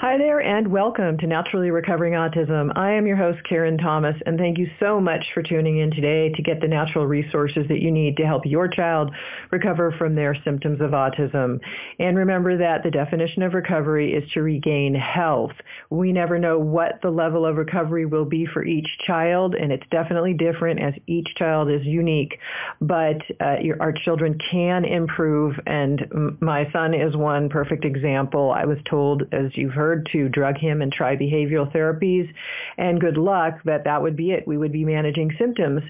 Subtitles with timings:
[0.00, 2.72] Hi there, and welcome to Naturally Recovering Autism.
[2.74, 6.30] I am your host, Karen Thomas, and thank you so much for tuning in today
[6.30, 9.10] to get the natural resources that you need to help your child
[9.50, 11.60] recover from their symptoms of autism.
[11.98, 15.52] And remember that the definition of recovery is to regain health.
[15.90, 19.86] We never know what the level of recovery will be for each child, and it's
[19.90, 22.38] definitely different as each child is unique.
[22.80, 28.50] But uh, your, our children can improve, and my son is one perfect example.
[28.50, 32.32] I was told, as you've heard, to drug him and try behavioral therapies.
[32.78, 34.46] And good luck that that would be it.
[34.46, 35.82] We would be managing symptoms.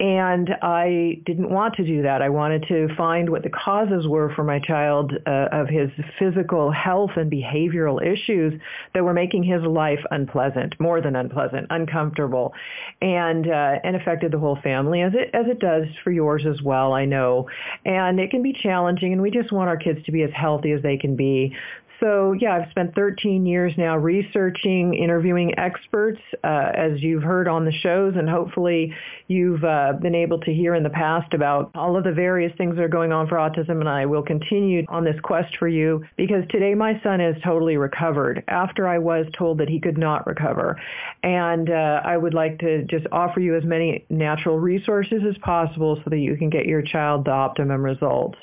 [0.00, 2.22] And I didn't want to do that.
[2.22, 6.70] I wanted to find what the causes were for my child uh, of his physical
[6.70, 8.60] health and behavioral issues
[8.94, 12.54] that were making his life unpleasant, more than unpleasant, uncomfortable,
[13.02, 16.62] and uh, and affected the whole family as it as it does for yours as
[16.62, 16.92] well.
[16.92, 17.48] I know,
[17.84, 20.72] and it can be challenging, and we just want our kids to be as healthy
[20.72, 21.56] as they can be.
[22.00, 27.64] So yeah, I've spent 13 years now researching, interviewing experts, uh, as you've heard on
[27.64, 28.94] the shows, and hopefully
[29.26, 32.76] you've uh, been able to hear in the past about all of the various things
[32.76, 33.80] that are going on for autism.
[33.80, 37.76] And I will continue on this quest for you because today my son is totally
[37.76, 40.80] recovered after I was told that he could not recover.
[41.24, 45.96] And uh, I would like to just offer you as many natural resources as possible
[45.96, 48.38] so that you can get your child the optimum results.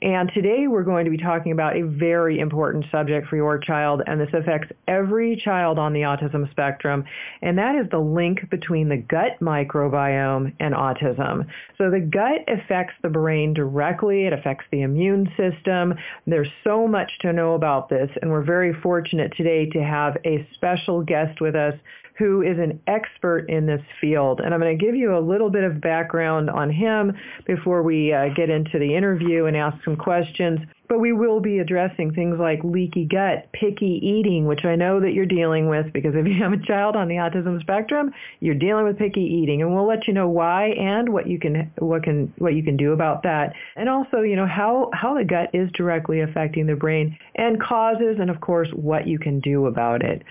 [0.00, 4.02] And today we're going to be talking about a very important subject for your child,
[4.06, 7.04] and this affects every child on the autism spectrum,
[7.42, 11.46] and that is the link between the gut microbiome and autism.
[11.78, 15.94] So the gut affects the brain directly, it affects the immune system.
[16.28, 20.46] There's so much to know about this, and we're very fortunate today to have a
[20.54, 21.74] special guest with us
[22.18, 24.40] who is an expert in this field.
[24.40, 27.12] And I'm going to give you a little bit of background on him
[27.46, 30.58] before we uh, get into the interview and ask some questions.
[30.88, 35.12] But we will be addressing things like leaky gut, picky eating, which I know that
[35.12, 38.84] you're dealing with because if you have a child on the autism spectrum, you're dealing
[38.84, 42.32] with picky eating, and we'll let you know why and what you can what can
[42.38, 45.70] what you can do about that, and also you know how how the gut is
[45.72, 50.22] directly affecting the brain and causes, and of course what you can do about it.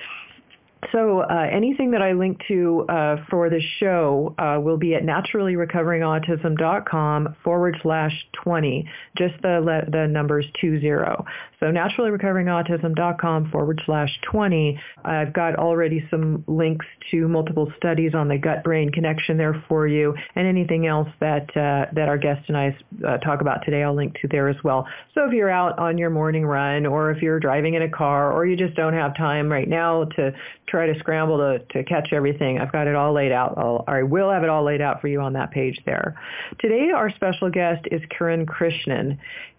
[0.91, 5.03] So uh, anything that I link to uh, for the show uh, will be at
[5.03, 11.25] naturallyrecoveringautism.com forward slash 20, just the, the numbers 20.
[11.59, 14.79] So naturallyrecoveringautism.com forward slash 20.
[15.03, 20.13] I've got already some links to multiple studies on the gut-brain connection there for you,
[20.35, 23.95] and anything else that, uh, that our guest and I uh, talk about today I'll
[23.95, 24.87] link to there as well.
[25.13, 28.31] So if you're out on your morning run, or if you're driving in a car,
[28.31, 30.31] or you just don't have time right now to
[30.67, 32.59] try to scramble to, to catch everything.
[32.59, 33.55] I've got it all laid out.
[33.57, 36.19] I'll, I will have it all laid out for you on that page there.
[36.59, 39.17] Today, our special guest is Kiran Krishnan.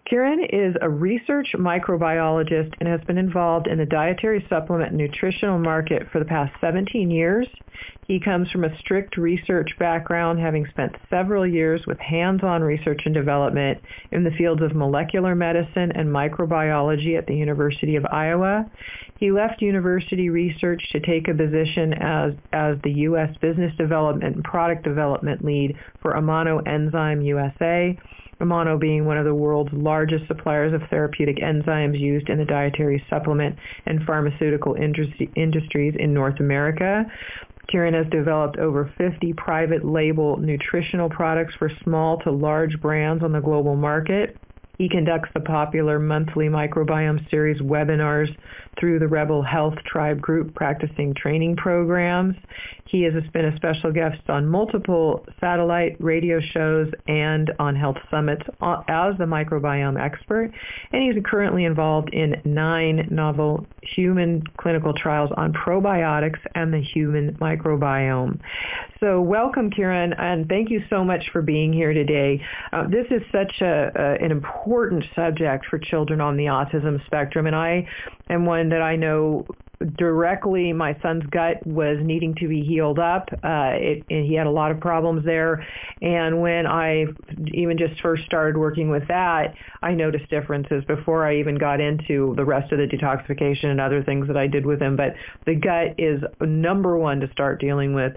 [0.09, 6.07] Kiran is a research microbiologist and has been involved in the dietary supplement nutritional market
[6.11, 7.47] for the past 17 years.
[8.07, 13.13] He comes from a strict research background, having spent several years with hands-on research and
[13.13, 13.79] development
[14.11, 18.65] in the fields of molecular medicine and microbiology at the University of Iowa.
[19.19, 23.29] He left university research to take a position as, as the U.S.
[23.41, 27.95] Business Development and Product Development Lead for Amano Enzyme USA.
[28.41, 33.03] Amano being one of the world's largest suppliers of therapeutic enzymes used in the dietary
[33.09, 33.55] supplement
[33.85, 37.05] and pharmaceutical industry, industries in North America.
[37.71, 43.31] Kiran has developed over 50 private label nutritional products for small to large brands on
[43.31, 44.37] the global market.
[44.77, 48.33] He conducts the popular monthly microbiome series webinars
[48.79, 52.35] through the Rebel Health Tribe Group practicing training programs.
[52.85, 58.41] He has been a special guest on multiple satellite radio shows and on health summits
[58.61, 60.51] as the microbiome expert,
[60.91, 67.35] and he's currently involved in nine novel human clinical trials on probiotics and the human
[67.35, 68.39] microbiome.
[68.99, 72.41] So welcome, Kiran, and thank you so much for being here today.
[72.73, 77.45] Uh, this is such a, a, an important subject for children on the autism spectrum,
[77.45, 77.87] and I
[78.29, 79.45] am one that I know
[79.95, 83.29] directly my son's gut was needing to be healed up.
[83.31, 85.65] Uh, it, he had a lot of problems there.
[86.01, 87.05] And when I
[87.53, 92.33] even just first started working with that, I noticed differences before I even got into
[92.35, 94.95] the rest of the detoxification and other things that I did with him.
[94.95, 95.13] But
[95.45, 98.13] the gut is number one to start dealing with.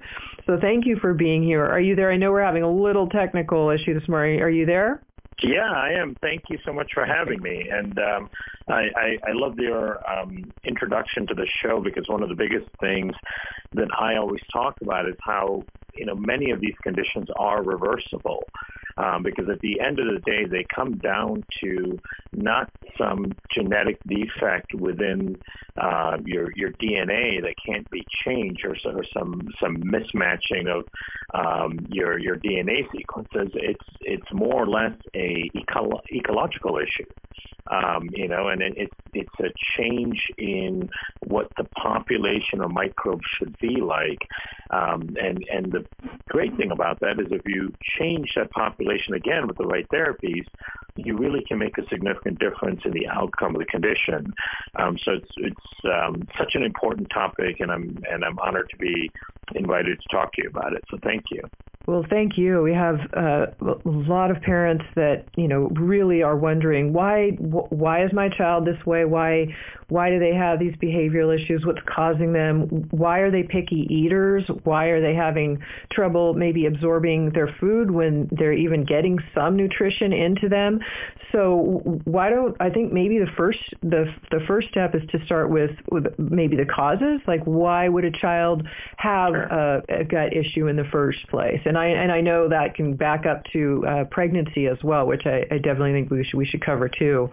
[0.46, 1.64] So thank you for being here.
[1.64, 2.10] Are you there?
[2.10, 4.40] I know we're having a little technical issue this morning.
[4.40, 5.02] Are you there?
[5.42, 6.16] Yeah, I am.
[6.20, 7.68] Thank you so much for having me.
[7.70, 8.30] And um,
[8.68, 12.66] I, I, I love your um, introduction to the show because one of the biggest
[12.80, 13.14] things
[13.72, 15.64] that I always talk about is how
[15.94, 18.44] you know many of these conditions are reversible.
[18.96, 21.98] Um, because at the end of the day, they come down to
[22.32, 25.36] not some genetic defect within
[25.80, 30.84] uh, your your DNA that can't be changed, or, or some some mismatching of
[31.34, 33.50] um, your your DNA sequences.
[33.54, 37.10] It's it's more or less a eco- ecological issue
[37.70, 40.88] um, you know, and it, it's it's a change in
[41.26, 44.26] what the population of microbes should be like.
[44.70, 45.86] Um, and and the
[46.28, 48.81] great thing about that is if you change that population
[49.14, 50.44] again with the right therapies,
[50.96, 54.32] you really can make a significant difference in the outcome of the condition.
[54.78, 58.76] Um, so it's it's um, such an important topic, and I'm and I'm honored to
[58.76, 59.10] be
[59.54, 60.84] invited to talk to you about it.
[60.90, 61.42] So thank you.
[61.86, 62.62] Well, thank you.
[62.62, 68.04] We have uh, a lot of parents that you know really are wondering why why
[68.04, 69.04] is my child this way?
[69.04, 69.48] Why
[69.88, 71.66] why do they have these behavioral issues?
[71.66, 72.88] What's causing them?
[72.92, 74.44] Why are they picky eaters?
[74.62, 80.12] Why are they having trouble maybe absorbing their food when they're even getting some nutrition
[80.12, 80.78] into them?
[81.32, 85.50] So why don't I think maybe the first the the first step is to start
[85.50, 88.66] with with maybe the causes, like why would a child
[88.98, 91.60] have a, a gut issue in the first place?
[91.72, 95.24] And I and I know that can back up to uh, pregnancy as well, which
[95.24, 97.30] I, I definitely think we should we should cover too.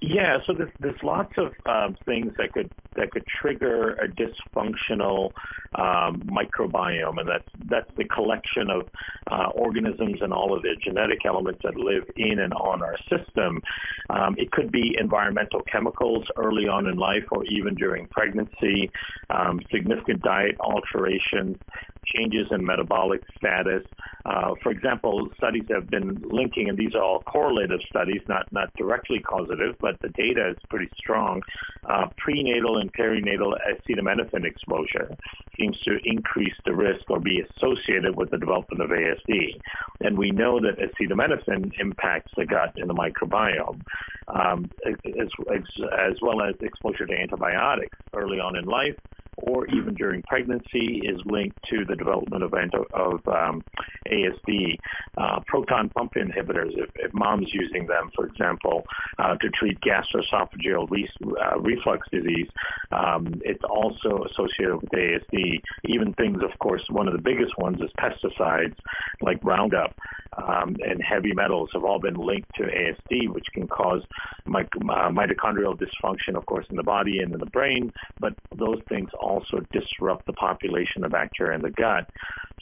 [0.00, 5.32] Yeah, so there's, there's lots of um, things that could that could trigger a dysfunctional
[5.74, 8.88] um, microbiome, and that's that's the collection of
[9.30, 13.62] uh, organisms and all of the genetic elements that live in and on our system.
[14.08, 18.90] Um, it could be environmental chemicals early on in life, or even during pregnancy,
[19.28, 21.58] um, significant diet alterations,
[22.06, 23.82] changes in metabolic status.
[24.24, 28.72] Uh, for example, studies have been linking, and these are all correlative studies, not not
[28.76, 31.40] directly causative, but the data is pretty strong.
[31.88, 35.16] Uh, prenatal and perinatal acetaminophen exposure
[35.58, 39.60] seems to increase the risk or be associated with the development of ASD.
[40.00, 43.80] And we know that acetaminophen impacts the gut and the microbiome,
[44.28, 45.62] um, as, as,
[45.98, 48.96] as well as exposure to antibiotics early on in life
[49.38, 53.62] or even during pregnancy is linked to the development of, of um,
[54.10, 54.78] ASD.
[55.16, 58.84] Uh, proton pump inhibitors, if, if, mom's using them, for example,
[59.18, 61.08] uh, to treat gastroesophageal re-
[61.42, 62.48] uh, reflux disease,
[62.92, 65.60] um, it's also associated with ASD.
[65.84, 68.76] Even things, of course, one of the biggest ones is pesticides
[69.20, 69.94] like Roundup
[70.36, 74.02] um, and heavy metals have all been linked to ASD, which can cause
[74.44, 78.80] my, uh, mitochondrial dysfunction, of course, in the body and in the brain, but those
[78.88, 82.06] things also disrupt the population of bacteria in the gut.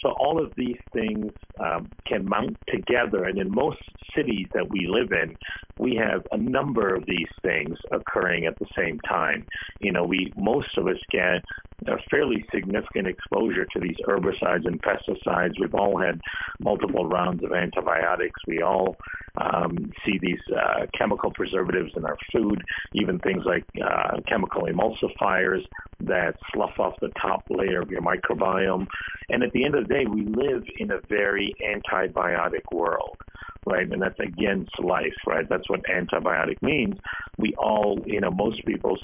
[0.00, 3.79] So all of these things um, can mount together, and in most
[4.14, 5.37] cities that we live in,
[5.79, 9.46] we have a number of these things occurring at the same time.
[9.81, 11.43] You know, we most of us get
[11.87, 15.55] a fairly significant exposure to these herbicides and pesticides.
[15.61, 16.20] We've all had
[16.61, 18.41] multiple rounds of antibiotics.
[18.46, 18.96] We all
[19.37, 22.62] um, see these uh, chemical preservatives in our food,
[22.93, 25.64] even things like uh, chemical emulsifiers
[26.00, 28.87] that slough off the top layer of your microbiome.
[29.29, 33.17] And at the end of the day, we live in a very antibiotic world
[33.67, 33.91] right?
[33.91, 35.49] And that's against life, right?
[35.49, 36.97] That's what antibiotic means.
[37.39, 38.99] We all, you know, most people,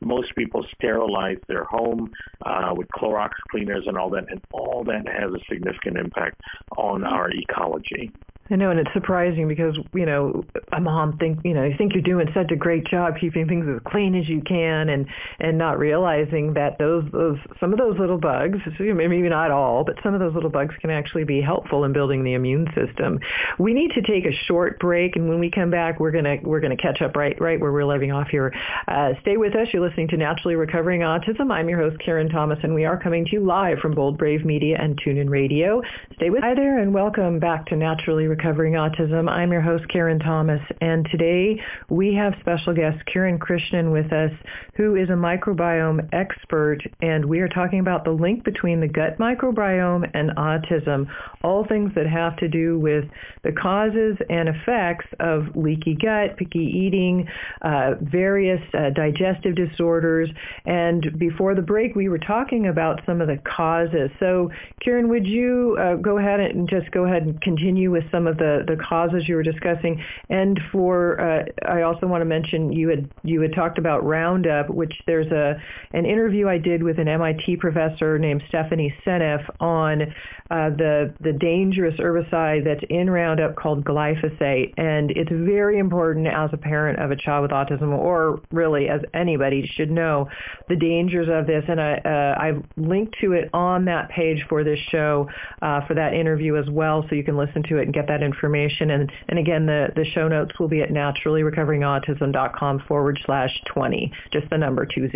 [0.00, 2.10] most people sterilize their home
[2.44, 6.40] uh, with Clorox cleaners and all that, and all that has a significant impact
[6.76, 8.10] on our ecology.
[8.50, 11.94] I know, and it's surprising because you know a mom think you know you think
[11.94, 15.06] you're doing such a great job keeping things as clean as you can, and
[15.40, 19.96] and not realizing that those those some of those little bugs, maybe not all, but
[20.02, 23.20] some of those little bugs can actually be helpful in building the immune system.
[23.58, 26.60] We need to take a short break, and when we come back, we're gonna we're
[26.60, 28.52] gonna catch up right right where we're leaving off here.
[28.88, 29.68] Uh, stay with us.
[29.72, 31.52] You're listening to Naturally Recovering Autism.
[31.52, 34.44] I'm your host Karen Thomas, and we are coming to you live from Bold Brave
[34.44, 35.80] Media and TuneIn Radio.
[36.16, 39.28] Stay with us hi there, and welcome back to Naturally Recovering Autism.
[39.28, 41.60] I'm your host, Karen Thomas, and today
[41.90, 44.30] we have special guest Kiran Krishnan with us,
[44.74, 49.18] who is a microbiome expert, and we are talking about the link between the gut
[49.18, 51.08] microbiome and autism,
[51.44, 53.04] all things that have to do with
[53.44, 57.28] the causes and effects of leaky gut, picky eating,
[57.60, 60.30] uh, various uh, digestive disorders,
[60.64, 64.10] and before the break we were talking about some of the causes.
[64.18, 64.50] So,
[64.82, 68.32] Kiran, would you uh, go ahead and just go ahead and continue with some of
[68.32, 70.02] of the, the causes you were discussing.
[70.28, 74.70] And for, uh, I also want to mention you had you had talked about Roundup,
[74.70, 75.60] which there's a
[75.92, 80.02] an interview I did with an MIT professor named Stephanie Seneff on
[80.50, 86.50] uh, the the dangerous herbicide that's in Roundup called glyphosate, and it's very important as
[86.52, 90.28] a parent of a child with autism, or really as anybody should know
[90.68, 91.64] the dangers of this.
[91.68, 95.28] And I uh, I've linked to it on that page for this show
[95.60, 98.11] uh, for that interview as well, so you can listen to it and get that
[98.12, 98.90] that information.
[98.90, 104.48] And, and again, the, the show notes will be at naturallyrecoveringautism.com forward slash 20, just
[104.50, 105.10] the number 20.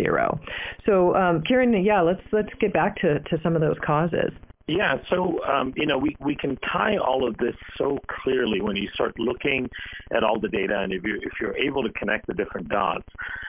[0.85, 4.31] So, um, yeah, let's let's get back to, to some of those causes.
[4.67, 8.75] Yeah, so um, you know we, we can tie all of this so clearly when
[8.75, 9.69] you start looking
[10.13, 13.07] at all the data, and if you if you're able to connect the different dots.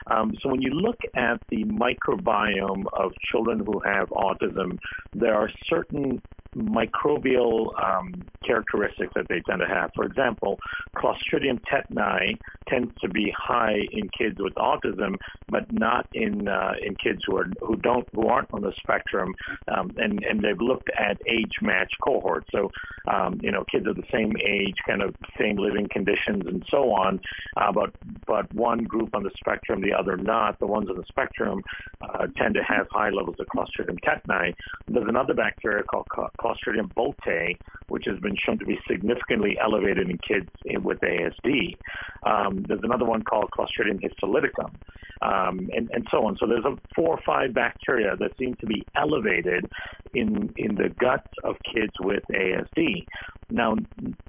[0.09, 4.77] Um, so when you look at the microbiome of children who have autism,
[5.13, 6.21] there are certain
[6.55, 8.13] microbial um,
[8.45, 9.91] characteristics that they tend to have.
[9.95, 10.59] For example,
[10.95, 12.37] Clostridium tetani
[12.67, 15.15] tends to be high in kids with autism,
[15.49, 19.33] but not in uh, in kids who are who don't who aren't on the spectrum.
[19.67, 22.71] Um, and and they've looked at age match cohorts, so
[23.07, 26.91] um, you know kids of the same age, kind of same living conditions, and so
[26.91, 27.19] on.
[27.57, 27.91] Uh, but
[28.25, 30.59] but one group on the spectrum, the other not.
[30.59, 31.63] The ones on the spectrum
[32.01, 34.53] uh, tend to have high levels of Clostridium tetani.
[34.87, 36.07] There's another bacteria called
[36.39, 40.49] Clostridium bolteae, which has been shown to be significantly elevated in kids
[40.83, 41.75] with ASD.
[42.23, 44.73] Um, there's another one called Clostridium histolyticum,
[45.21, 46.37] um, and, and so on.
[46.37, 49.65] So there's a four or five bacteria that seem to be elevated
[50.13, 53.05] in in the guts of kids with ASD.
[53.51, 53.75] Now,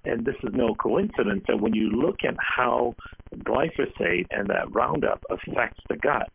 [0.04, 2.94] and this is no coincidence that when you look at how
[3.36, 6.30] glyphosate and that Roundup affects the gut,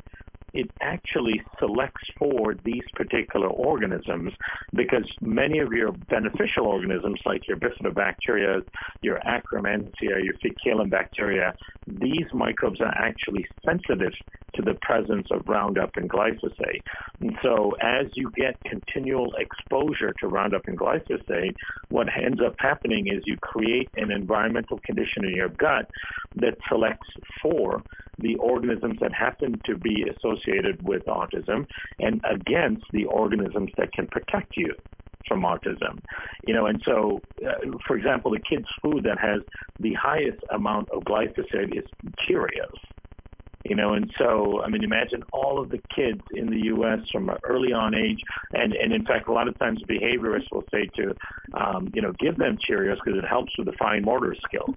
[0.56, 4.32] it actually selects for these particular organisms
[4.74, 8.64] because many of your beneficial organisms, like your bifidobacteria,
[9.02, 11.54] your Akkermansia, your Faecalibacterium,
[11.88, 14.14] these microbes are actually sensitive
[14.56, 16.82] to the presence of Roundup and glyphosate.
[17.20, 21.56] And so as you get continual exposure to Roundup and glyphosate,
[21.90, 25.90] what ends up happening is you create an environmental condition in your gut
[26.38, 27.10] that selects
[27.42, 27.84] for
[28.20, 31.66] the organisms that happen to be associated with autism
[32.00, 34.74] and against the organisms that can protect you
[35.28, 36.00] from autism.
[36.46, 39.42] You know, and so, uh, for example, the kids' food that has
[39.80, 41.86] the highest amount of glyphosate is
[42.28, 42.78] Cheerios.
[43.64, 47.00] You know, and so, I mean, imagine all of the kids in the U.S.
[47.12, 48.22] from an early on age,
[48.54, 51.16] and, and in fact, a lot of times behaviorists will say to,
[51.56, 54.76] um, you know, give them Cheerios because it helps with the fine motor skills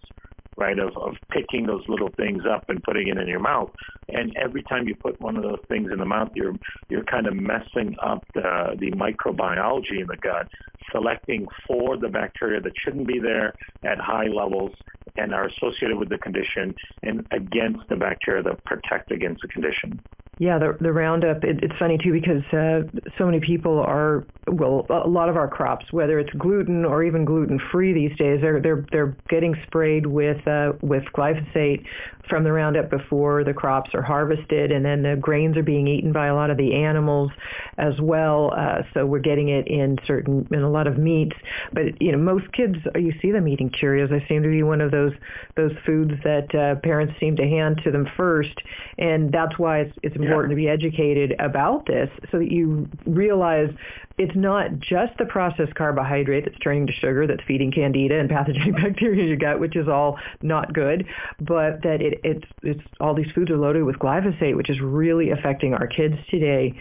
[0.58, 3.70] right, of, of picking those little things up and putting it in your mouth.
[4.08, 6.54] And every time you put one of those things in the mouth, you're
[6.88, 10.48] you're kind of messing up the the microbiology in the gut,
[10.90, 14.72] selecting for the bacteria that shouldn't be there at high levels
[15.16, 20.00] and are associated with the condition, and against the bacteria that protect against the condition.
[20.38, 21.42] Yeah, the the Roundup.
[21.42, 22.82] It, it's funny too because uh,
[23.18, 27.24] so many people are well, a lot of our crops, whether it's gluten or even
[27.24, 31.84] gluten free these days, they're they're they're getting sprayed with uh, with glyphosate
[32.28, 36.12] from the Roundup before the crops are harvested, and then the grains are being eaten
[36.12, 37.30] by a lot of the animals
[37.78, 38.52] as well.
[38.56, 41.36] Uh, so we're getting it in certain in a lot of meats.
[41.72, 44.10] But you know, most kids you see them eating Cheerios.
[44.10, 45.12] They seem to be one of those
[45.56, 48.56] those foods that uh, parents seem to hand to them first,
[48.98, 50.70] and that's why it's it's important yeah.
[50.70, 53.68] to be educated about this so that you realize
[54.18, 58.74] it's not just the processed carbohydrate that's turning to sugar that's feeding candida and pathogenic
[58.82, 61.06] bacteria in your gut, which is all not good,
[61.40, 65.30] but that it, it's, it's all these foods are loaded with glyphosate, which is really
[65.30, 66.74] affecting our kids today.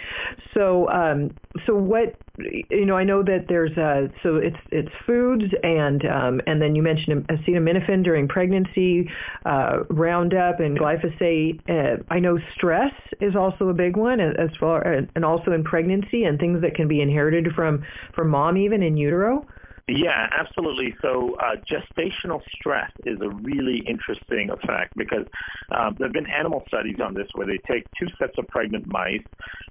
[0.54, 1.32] So, um,
[1.66, 6.42] so what you know, I know that there's uh, so it's it's foods and um,
[6.46, 9.10] and then you mentioned acetaminophen during pregnancy,
[9.46, 11.62] uh, Roundup and glyphosate.
[11.68, 16.26] Uh, I know stress is also a big one as far and also in pregnancy
[16.26, 17.84] and things that can be inherited from
[18.16, 19.46] from mom even in utero.
[19.90, 20.94] Yeah, absolutely.
[21.02, 25.26] So uh, gestational stress is a really interesting effect because
[25.72, 28.86] um, there have been animal studies on this where they take two sets of pregnant
[28.88, 29.24] mice,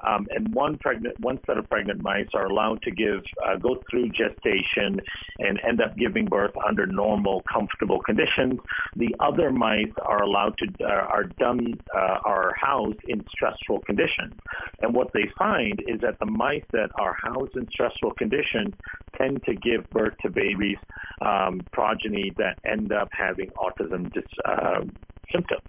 [0.07, 3.83] um, and one pregnant one set of pregnant mice are allowed to give uh, go
[3.91, 5.01] through gestation
[5.39, 8.59] and end up giving birth under normal, comfortable conditions.
[8.97, 14.33] The other mice are allowed to uh, are done uh, are housed in stressful conditions,
[14.81, 18.73] and what they find is that the mice that are housed in stressful conditions
[19.17, 20.79] tend to give birth to babies,
[21.21, 24.83] um, progeny that end up having autism dis, uh,
[25.33, 25.63] symptoms.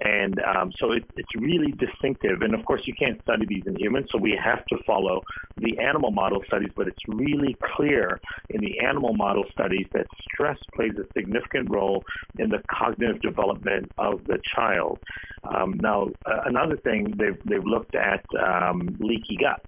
[0.00, 2.42] And um, so it, it's really distinctive.
[2.42, 5.22] And of course, you can't study these in humans, so we have to follow
[5.56, 6.70] the animal model studies.
[6.76, 8.20] But it's really clear
[8.50, 12.04] in the animal model studies that stress plays a significant role
[12.38, 15.00] in the cognitive development of the child.
[15.42, 19.60] Um, now, uh, another thing they've, they've looked at um, leaky gut.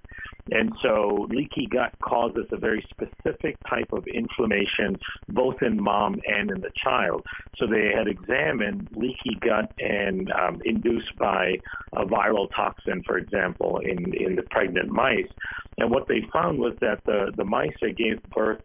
[0.49, 4.97] And so leaky gut causes a very specific type of inflammation,
[5.29, 7.23] both in mom and in the child.
[7.57, 11.59] So they had examined leaky gut and um, induced by
[11.93, 15.29] a viral toxin, for example, in, in the pregnant mice.
[15.77, 18.61] And what they found was that the, the mice that gave birth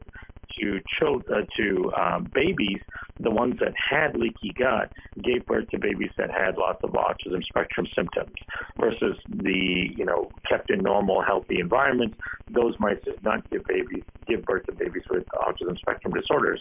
[0.58, 2.80] to children, uh, to um, babies,
[3.20, 7.42] the ones that had leaky gut gave birth to babies that had lots of autism
[7.44, 8.34] spectrum symptoms,
[8.78, 12.16] versus the you know kept in normal healthy environments.
[12.50, 16.60] Those mice did not give babies give birth to babies with autism spectrum disorders,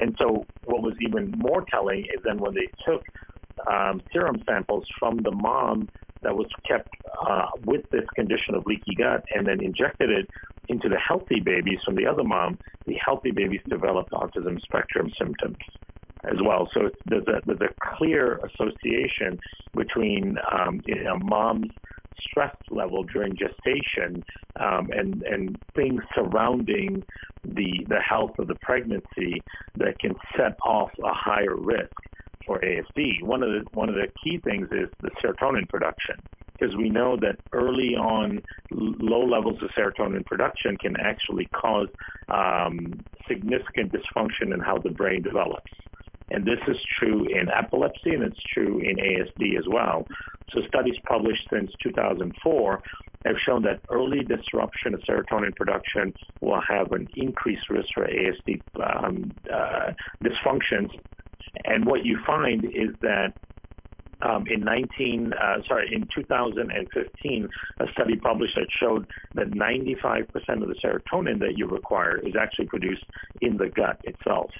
[0.00, 3.04] and so what was even more telling is then when they took
[3.70, 5.88] um, serum samples from the mom
[6.22, 6.88] that was kept
[7.26, 10.28] uh, with this condition of leaky gut and then injected it
[10.68, 15.56] into the healthy babies from the other mom, the healthy babies developed autism spectrum symptoms
[16.24, 16.68] as well.
[16.72, 19.38] So there's a, there's a clear association
[19.74, 21.70] between um, you know, mom's
[22.20, 24.22] stress level during gestation
[24.58, 27.02] um, and and things surrounding
[27.44, 29.40] the the health of the pregnancy
[29.76, 31.92] that can set off a higher risk
[32.50, 33.22] for ASD.
[33.22, 36.16] One of the one of the key things is the serotonin production
[36.52, 38.42] because we know that early on
[38.72, 41.86] low levels of serotonin production can actually cause
[42.28, 45.70] um, significant dysfunction in how the brain develops.
[46.32, 50.08] And this is true in epilepsy and it's true in ASD as well.
[50.52, 52.82] So studies published since 2004
[53.26, 58.60] have shown that early disruption of serotonin production will have an increased risk for ASD
[58.82, 59.92] um, uh,
[60.24, 60.90] dysfunctions
[61.64, 63.34] and what you find is that
[64.22, 67.48] um, in 19, uh, sorry, in 2015,
[67.80, 70.26] a study published that showed that 95%
[70.62, 73.04] of the serotonin that you require is actually produced
[73.40, 74.50] in the gut itself.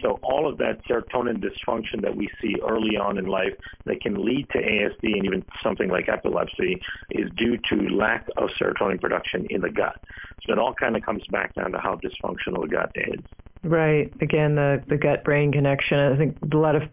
[0.00, 3.54] So all of that serotonin dysfunction that we see early on in life
[3.86, 6.80] that can lead to ASD and even something like epilepsy
[7.10, 10.00] is due to lack of serotonin production in the gut.
[10.46, 13.20] So it all kind of comes back down to how dysfunctional the gut is.
[13.62, 14.12] Right.
[14.20, 15.98] Again, the the gut brain connection.
[15.98, 16.84] I think a lot of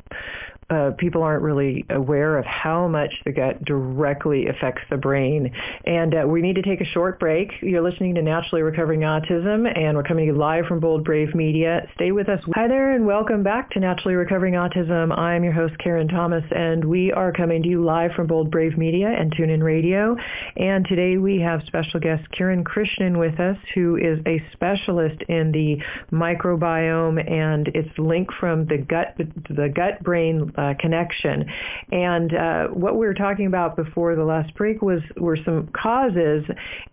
[0.69, 5.49] uh, people aren't really aware of how much the gut directly affects the brain.
[5.85, 7.51] And uh, we need to take a short break.
[7.61, 11.33] You're listening to Naturally Recovering Autism, and we're coming to you live from Bold Brave
[11.33, 11.87] Media.
[11.95, 12.41] Stay with us.
[12.53, 15.17] Hi there, and welcome back to Naturally Recovering Autism.
[15.17, 18.77] I'm your host, Karen Thomas, and we are coming to you live from Bold Brave
[18.77, 20.17] Media and TuneIn Radio.
[20.57, 25.53] And today we have special guest Kiran Krishnan with us, who is a specialist in
[25.53, 25.77] the
[26.11, 31.45] microbiome and its link from the gut, the gut-brain uh, connection.
[31.91, 36.43] And uh, what we were talking about before the last break was were some causes,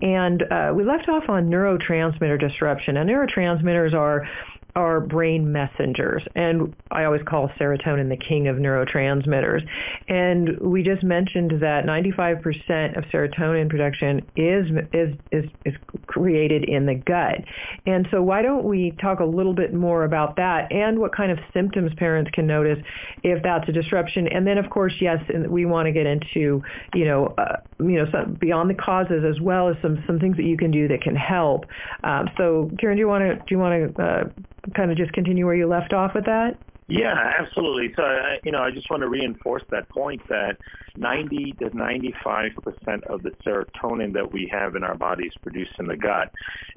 [0.01, 2.97] and uh, we left off on neurotransmitter disruption.
[2.97, 4.29] And neurotransmitters are
[4.77, 6.23] are brain messengers.
[6.35, 9.67] And I always call serotonin the king of neurotransmitters.
[10.09, 15.75] And we just mentioned that 95% of serotonin production is, is, is, is
[16.07, 17.45] created in the gut.
[17.87, 21.31] And so why don't we talk a little bit more about that and what kind
[21.31, 22.79] of symptoms parents can notice
[23.23, 24.27] if that's a disruption.
[24.29, 26.63] And then of course, yes, we want to get into,
[26.95, 30.37] you know, uh, you know, some, beyond the causes as well as some, some things
[30.37, 31.67] that you can do that can help.
[32.03, 34.25] Um, so Kiran, do you want to, do you want to uh,
[34.75, 36.57] kind of just continue where you left off with that?
[36.87, 37.95] Yeah, absolutely.
[37.97, 38.03] So,
[38.45, 40.59] you know, I just want to reinforce that point that
[40.97, 45.73] 90 to 95 percent of the serotonin that we have in our body is produced
[45.79, 46.31] in the gut,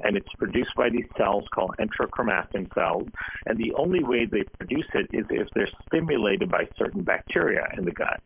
[0.03, 3.07] and it's produced by these cells called enterochromaffin cells.
[3.45, 7.83] And the only way they produce it is if they're stimulated by certain bacteria in
[7.83, 8.21] the gut.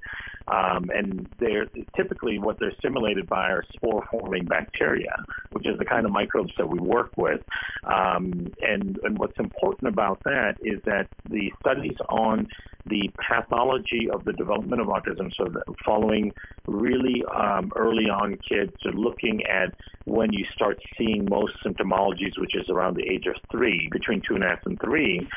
[0.48, 5.15] Um, and they're typically what they're stimulated by are spore-forming bacteria,
[5.52, 7.41] which is the kind of microbes that we work with.
[7.84, 12.48] Um, and, and what's important about that is that the studies on
[12.88, 15.46] the pathology of the development of autism, so
[15.86, 16.32] following
[16.68, 19.74] really um, early on kids, looking at
[20.06, 24.34] when you start seeing most symptomologies, which is around the age of three, between two
[24.34, 25.28] and a half and three,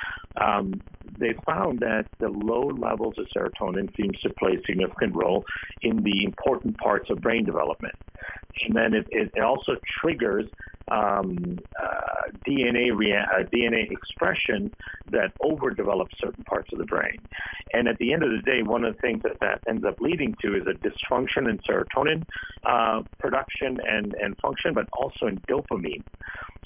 [0.40, 0.81] um,
[1.18, 5.44] they found that the low levels of serotonin seems to play a significant role
[5.83, 7.94] in the important parts of brain development.
[8.64, 10.47] And then it, it also triggers
[10.88, 14.73] um, uh, DNA uh, DNA expression
[15.11, 17.18] that overdevelops certain parts of the brain.
[17.73, 20.01] And at the end of the day, one of the things that that ends up
[20.01, 22.25] leading to is a dysfunction in serotonin
[22.64, 26.03] uh, production and, and function, but also in dopamine.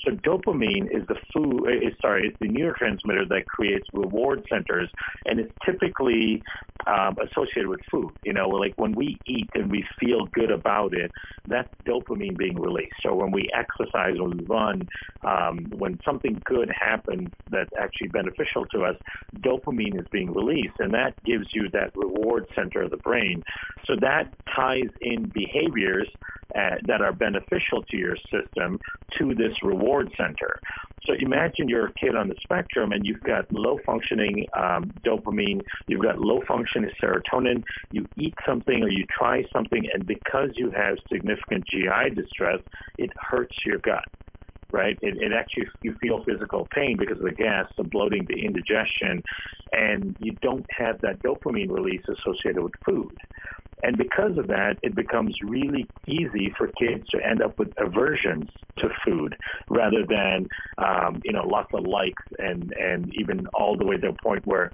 [0.05, 4.89] So dopamine is the food, is, sorry, it's the neurotransmitter that creates reward centers,
[5.27, 6.43] and it's typically
[6.87, 8.11] um, associated with food.
[8.25, 11.11] You know, like when we eat and we feel good about it,
[11.47, 12.95] that's dopamine being released.
[13.03, 14.89] So when we exercise, when we run,
[15.25, 18.97] um, when something good happens that's actually beneficial to us,
[19.41, 23.43] dopamine is being released, and that gives you that reward center of the brain.
[23.87, 26.09] So that ties in behaviors
[26.55, 28.81] uh, that are beneficial to your system
[29.19, 30.61] to this reward center.
[31.05, 35.63] So imagine you're a kid on the spectrum and you've got low functioning um, dopamine,
[35.87, 40.71] you've got low functioning serotonin, you eat something or you try something, and because you
[40.71, 42.61] have significant GI distress,
[42.99, 44.05] it hurts your gut.
[44.73, 44.99] Right?
[45.03, 49.23] It, it actually you feel physical pain because of the gas, the bloating, the indigestion,
[49.73, 53.17] and you don't have that dopamine release associated with food.
[53.83, 58.51] And because of that, it becomes really easy for kids to end up with aversions
[58.79, 59.37] to food
[59.69, 64.09] rather than, um, you know, lots of likes and, and even all the way to
[64.09, 64.73] a point where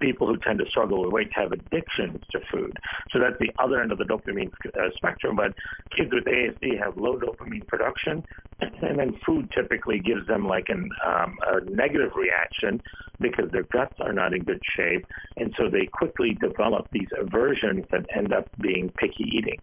[0.00, 2.76] people who tend to struggle with weight have addictions to food.
[3.10, 5.36] So that's the other end of the dopamine uh, spectrum.
[5.36, 5.52] But
[5.96, 8.24] kids with ASD have low dopamine production,
[8.60, 12.80] and then food typically gives them like an, um, a negative reaction
[13.20, 15.06] because their guts are not in good shape,
[15.36, 19.58] and so they quickly develop these aversions that end up being picky eating.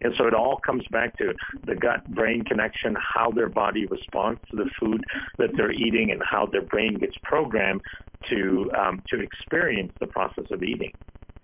[0.00, 4.40] And so it all comes back to the gut brain connection, how their body responds
[4.50, 5.02] to the food
[5.38, 7.80] that they're eating, and how their brain gets programmed
[8.28, 10.92] to um, to experience the process of eating.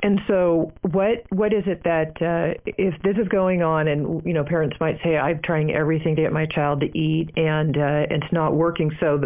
[0.02, 4.32] And so, what what is it that uh, if this is going on, and you
[4.34, 8.06] know, parents might say, "I'm trying everything to get my child to eat, and uh,
[8.10, 9.20] it's not working." So,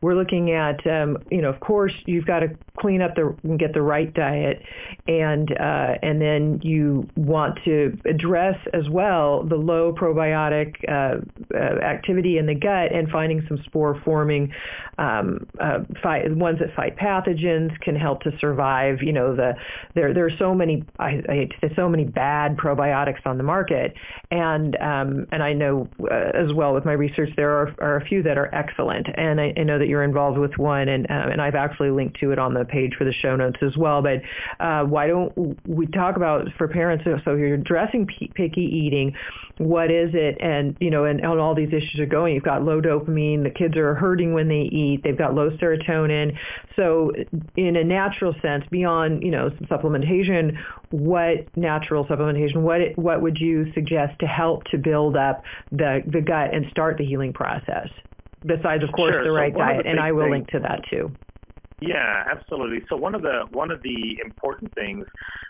[0.00, 3.58] we're looking at, um, you know, of course, you've got to clean up the and
[3.58, 4.62] get the right diet,
[5.06, 11.20] and uh, and then you want to address as well the low probiotic uh,
[11.54, 14.50] uh, activity in the gut, and finding some spore forming
[14.96, 19.02] um, uh, fight, ones that fight pathogens can help to survive.
[19.02, 19.52] You know, the
[19.94, 23.94] there there are so many I, I so many bad probiotics on the market,
[24.30, 28.04] and um, and I know uh, as well with my research there are, are a
[28.04, 31.30] few that are excellent, and I, I know that you're involved with one, and um,
[31.30, 34.00] and I've actually linked to it on the page for the show notes as well.
[34.00, 34.22] But
[34.64, 37.04] uh, why don't we talk about for parents?
[37.24, 39.16] So you're addressing picky eating.
[39.58, 40.38] What is it?
[40.40, 42.34] And you know, and, and all these issues are going.
[42.34, 43.42] You've got low dopamine.
[43.42, 45.02] The kids are hurting when they eat.
[45.02, 46.36] They've got low serotonin.
[46.76, 47.12] So
[47.56, 50.58] in a natural sense, beyond you know some supplementation supplementation,
[50.90, 56.02] what natural supplementation, what it, what would you suggest to help to build up the
[56.06, 57.88] the gut and start the healing process?
[58.44, 59.24] Besides, of course, sure.
[59.24, 61.12] the right so diet, and I will things, link to that too.
[61.82, 62.84] Yeah, absolutely.
[62.88, 65.04] So one of the one of the important things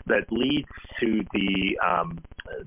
[0.07, 0.67] that leads
[0.99, 2.17] to the um,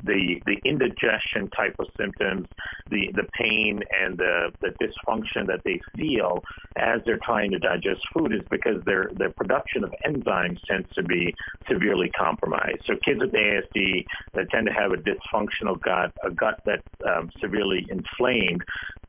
[0.05, 2.47] the the indigestion type of symptoms,
[2.91, 6.45] the the pain and the the dysfunction that they feel
[6.77, 11.03] as they're trying to digest food is because their their production of enzymes tends to
[11.03, 11.35] be
[11.69, 12.83] severely compromised.
[12.87, 17.31] So kids with ASD that tend to have a dysfunctional gut, a gut that's um,
[17.41, 18.63] severely inflamed,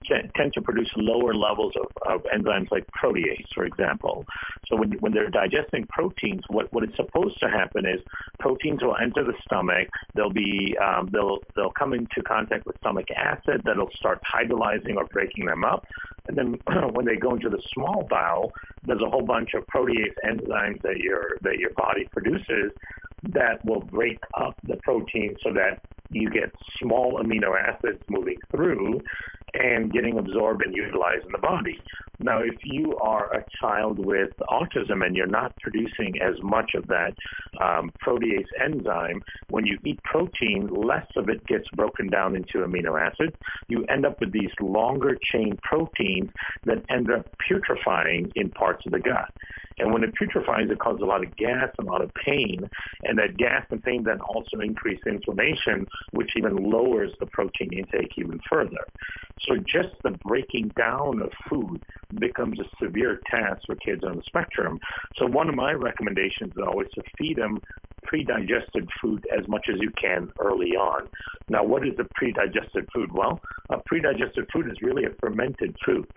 [0.06, 4.26] tend to produce lower levels of, of enzymes like protease, for example.
[4.68, 8.02] So when, when they're digesting proteins, what, what is supposed to happen is
[8.40, 9.88] proteins will enter the stomach.
[10.16, 15.06] They'll be um, they'll they'll come into contact with stomach acid that'll start hydrolyzing or
[15.06, 15.86] breaking them up.
[16.28, 16.60] And then
[16.94, 18.52] when they go into the small bowel,
[18.86, 22.72] there's a whole bunch of protease enzymes that your that your body produces
[23.24, 29.02] that will break up the protein so that you get small amino acids moving through
[29.58, 31.80] and getting absorbed and utilized in the body.
[32.20, 36.88] Now, if you are a child with autism and you're not producing as much of
[36.88, 37.14] that
[37.62, 43.00] um, protease enzyme, when you eat protein, less of it gets broken down into amino
[43.00, 43.36] acids.
[43.68, 46.32] You end up with these longer chain proteins
[46.66, 49.32] that end up putrefying in parts of the gut.
[49.80, 52.68] And when it putrefies, it causes a lot of gas, a lot of pain,
[53.04, 58.14] and that gas and pain then also increase inflammation, which even lowers the protein intake
[58.18, 58.86] even further.
[59.42, 61.84] So just the breaking down of food
[62.20, 64.80] becomes a severe task for kids on the spectrum.
[65.18, 67.60] So one of my recommendations is always to feed them
[68.04, 71.08] pre-digested food as much as you can early on.
[71.50, 73.12] Now, what is a pre-digested food?
[73.12, 76.08] Well, a pre-digested food is really a fermented food.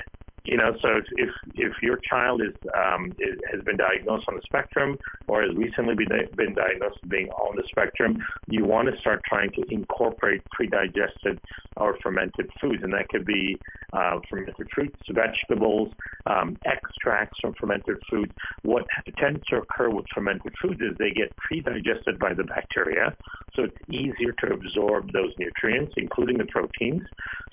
[0.45, 4.43] You know, so if if, your child is, um, is has been diagnosed on the
[4.43, 4.99] spectrum
[5.29, 9.51] or has recently been been diagnosed being on the spectrum, you want to start trying
[9.53, 11.41] to incorporate pre-digested
[11.77, 13.59] or fermented foods, and that could be
[13.93, 15.93] uh, fermented fruits, vegetables,
[16.27, 18.33] um, extracts from fermented foods.
[18.63, 18.87] What
[19.19, 23.15] tends to occur with fermented foods is they get pre-digested by the bacteria,
[23.55, 27.03] so it's easier to absorb those nutrients, including the proteins,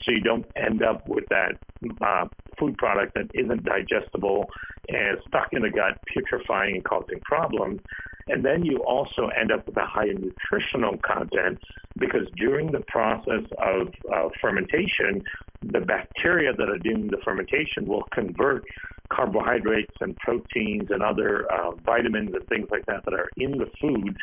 [0.03, 1.53] so you don't end up with that
[2.01, 2.27] uh,
[2.59, 4.45] food product that isn't digestible
[4.89, 7.81] and stuck in the gut, putrefying and causing problems.
[8.29, 11.59] And then you also end up with a higher nutritional content
[11.97, 15.23] because during the process of uh, fermentation,
[15.63, 18.63] the bacteria that are doing the fermentation will convert
[19.09, 23.69] carbohydrates and proteins and other uh, vitamins and things like that that are in the
[23.79, 24.15] food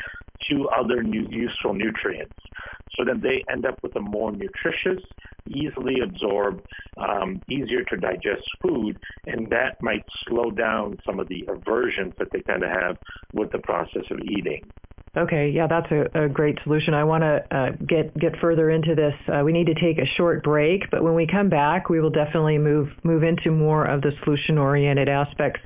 [0.48, 2.36] to other new, useful nutrients.
[2.96, 5.02] So then they end up with a more nutritious,
[5.48, 6.66] easily absorbed,
[6.96, 12.28] um, easier to digest food, and that might slow down some of the aversions that
[12.32, 12.98] they tend to have
[13.32, 14.62] with the process of eating.
[15.16, 16.92] Okay, yeah, that's a, a great solution.
[16.92, 19.14] I want to uh, get get further into this.
[19.28, 22.10] Uh, we need to take a short break, but when we come back, we will
[22.10, 25.60] definitely move move into more of the solution oriented aspects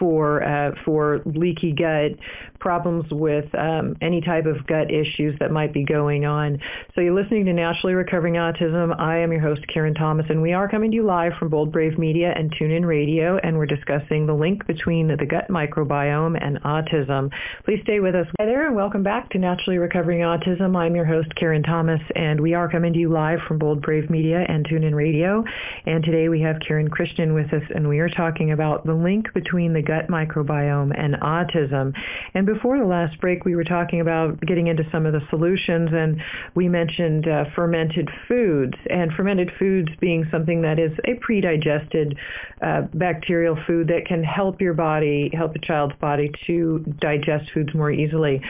[0.00, 2.18] for uh, for leaky gut,
[2.58, 6.58] problems with um, any type of gut issues that might be going on.
[6.94, 8.98] So you're listening to Naturally Recovering Autism.
[8.98, 11.70] I am your host, Karen Thomas, and we are coming to you live from Bold
[11.70, 16.60] Brave Media and TuneIn Radio, and we're discussing the link between the gut microbiome and
[16.62, 17.30] autism.
[17.64, 18.26] Please stay with us.
[18.40, 20.74] Hi there, welcome back to Naturally Recovering Autism.
[20.74, 24.08] I'm your host, Karen Thomas, and we are coming to you live from Bold Brave
[24.08, 25.44] Media and TuneIn Radio.
[25.84, 29.34] And today we have Kiran Krishnan with us, and we are talking about the link
[29.34, 31.92] between the gut microbiome and autism.
[32.32, 35.90] And before the last break, we were talking about getting into some of the solutions,
[35.92, 36.18] and
[36.54, 42.16] we mentioned uh, fermented foods, and fermented foods being something that is a pre-digested
[42.62, 47.74] uh, bacterial food that can help your body, help a child's body to digest foods
[47.74, 48.40] more easily.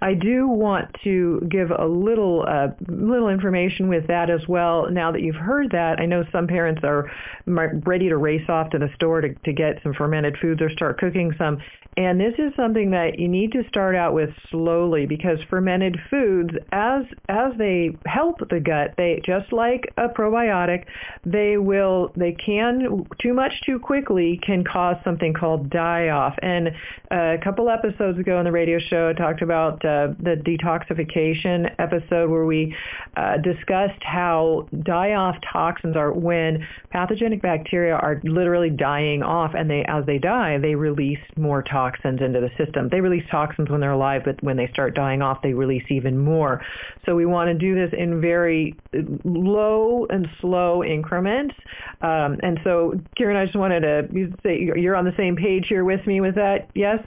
[0.00, 4.90] I do want to give a little uh, little information with that as well.
[4.90, 7.10] Now that you've heard that, I know some parents are
[7.46, 10.98] ready to race off to the store to, to get some fermented foods or start
[10.98, 11.58] cooking some.
[11.96, 16.50] And this is something that you need to start out with slowly because fermented foods,
[16.72, 20.86] as as they help the gut, they just like a probiotic,
[21.24, 26.34] they will they can too much too quickly can cause something called die off.
[26.42, 26.70] And
[27.12, 32.28] a couple episodes ago on the radio show, I talked about uh, the detoxification episode
[32.28, 32.74] where we
[33.16, 39.70] uh, discussed how die off toxins are when pathogenic bacteria are literally dying off, and
[39.70, 42.88] they as they die, they release more toxins toxins into the system.
[42.88, 46.18] They release toxins when they're alive, but when they start dying off, they release even
[46.18, 46.64] more.
[47.04, 48.76] So we want to do this in very
[49.24, 51.54] low and slow increments.
[52.00, 55.84] Um, and so, Kiran, I just wanted to say you're on the same page here
[55.84, 56.68] with me with that.
[56.74, 57.00] Yes.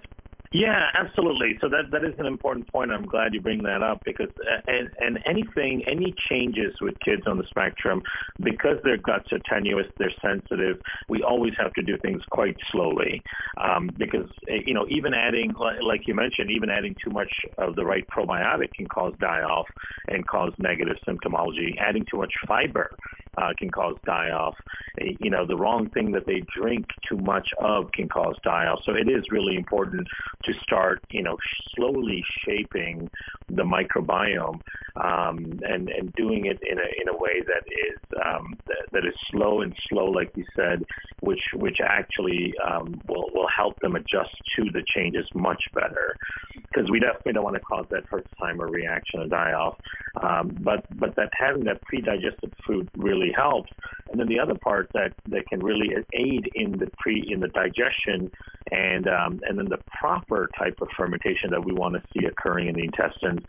[0.53, 1.57] Yeah, absolutely.
[1.59, 2.91] So that that is an important point.
[2.91, 4.29] I'm glad you bring that up because
[4.67, 8.01] and and anything any changes with kids on the spectrum
[8.41, 10.77] because their guts are tenuous, they're sensitive.
[11.09, 13.23] We always have to do things quite slowly
[13.61, 17.75] um, because eh, you know even adding like you mentioned, even adding too much of
[17.75, 19.67] the right probiotic can cause die off
[20.07, 21.77] and cause negative symptomology.
[21.77, 22.91] Adding too much fiber
[23.37, 24.55] uh, can cause die off.
[25.01, 28.65] Eh, you know the wrong thing that they drink too much of can cause die
[28.67, 28.81] off.
[28.85, 30.07] So it is really important
[30.43, 31.37] to start, you know,
[31.75, 33.09] slowly shaping
[33.49, 34.59] the microbiome
[34.95, 39.05] um, and and doing it in a in a way that is um, that, that
[39.05, 40.83] is slow and slow, like you said,
[41.21, 46.15] which which actually um, will will help them adjust to the changes much better.
[46.55, 49.77] Because we definitely don't want to cause that first timer reaction or die off.
[50.21, 53.71] Um, but but that having that pre-digested food really helps.
[54.09, 57.49] And then the other part that that can really aid in the pre in the
[57.49, 58.31] digestion
[58.71, 62.67] and um, and then the proper type of fermentation that we want to see occurring
[62.67, 63.41] in the intestines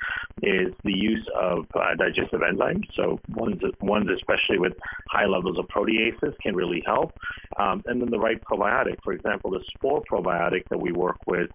[0.43, 2.85] is the use of uh, digestive enzymes.
[2.95, 4.75] So ones ones especially with
[5.09, 7.13] high levels of proteases can really help.
[7.59, 11.51] Um, and then the right probiotic, for example, the spore probiotic that we work with,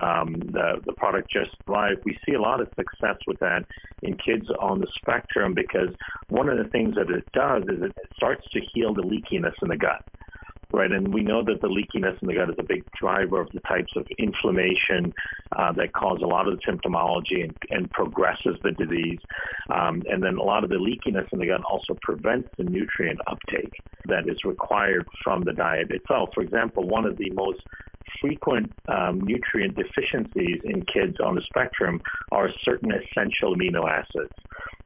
[0.00, 1.98] um, the the product Just Thrive.
[2.04, 3.64] We see a lot of success with that
[4.02, 5.88] in kids on the spectrum because
[6.28, 9.68] one of the things that it does is it starts to heal the leakiness in
[9.68, 10.04] the gut
[10.72, 10.90] right?
[10.90, 13.60] And we know that the leakiness in the gut is a big driver of the
[13.60, 15.14] types of inflammation
[15.56, 19.18] uh, that cause a lot of the symptomology and, and progresses the disease.
[19.70, 23.20] Um, and then a lot of the leakiness in the gut also prevents the nutrient
[23.26, 23.72] uptake
[24.06, 26.30] that is required from the diet itself.
[26.34, 27.60] For example, one of the most
[28.20, 32.00] frequent um, nutrient deficiencies in kids on the spectrum
[32.32, 34.32] are certain essential amino acids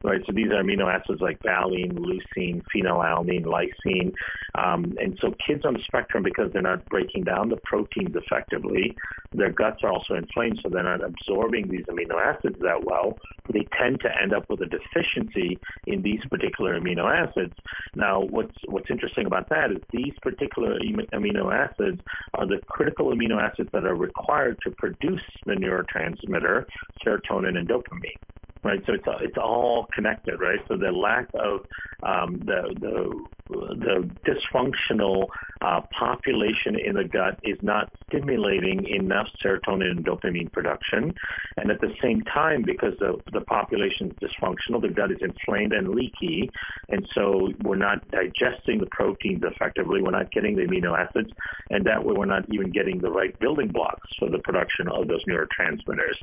[0.04, 0.20] right?
[0.26, 4.12] So these are amino acids like valine, leucine, phenylalanine, lysine.
[4.54, 8.96] Um, and so kids on the spectrum, because they're not breaking down the proteins effectively,
[9.34, 13.18] their guts are also inflamed, so they're not absorbing these amino acids that well.
[13.52, 17.54] They tend to end up with a deficiency in these particular amino acids.
[17.94, 22.00] Now, what's what's interesting about that is these particular amino acids
[22.34, 26.66] are the critical amino acids that are required to produce the neurotransmitter
[27.04, 28.18] serotonin and dopamine
[28.64, 28.80] right?
[28.86, 30.60] So it's it's all connected, right?
[30.68, 31.60] So the lack of
[32.02, 35.26] um, the the the dysfunctional
[35.60, 41.12] uh, population in the gut is not stimulating enough serotonin and dopamine production,
[41.56, 45.72] and at the same time, because the the population is dysfunctional, the gut is inflamed
[45.72, 46.50] and leaky,
[46.88, 50.02] and so we're not digesting the proteins effectively.
[50.02, 51.30] We're not getting the amino acids,
[51.70, 55.08] and that way we're not even getting the right building blocks for the production of
[55.08, 56.16] those neurotransmitters.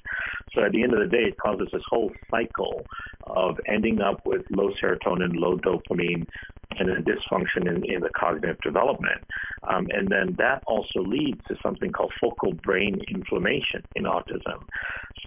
[0.53, 2.85] So at the end of the day, it causes this whole cycle
[3.23, 6.25] of ending up with low serotonin, low dopamine,
[6.77, 9.21] and a dysfunction in, in the cognitive development.
[9.67, 14.63] Um, and then that also leads to something called focal brain inflammation in autism.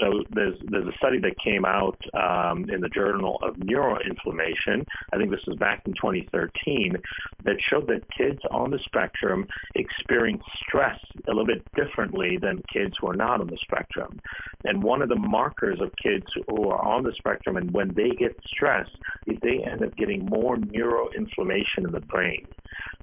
[0.01, 4.87] So there's there's a study that came out um, in the Journal of Neuroinflammation.
[5.13, 6.97] I think this was back in 2013
[7.45, 12.97] that showed that kids on the spectrum experience stress a little bit differently than kids
[13.01, 14.19] who are not on the spectrum.
[14.65, 18.11] And one of the markers of kids who are on the spectrum and when they
[18.11, 22.47] get stressed is they end up getting more neuroinflammation in the brain.